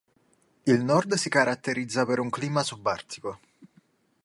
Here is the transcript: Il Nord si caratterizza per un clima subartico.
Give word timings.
Il 0.65 0.83
Nord 0.83 1.13
si 1.13 1.29
caratterizza 1.29 2.07
per 2.07 2.17
un 2.17 2.31
clima 2.31 2.63
subartico. 2.63 3.39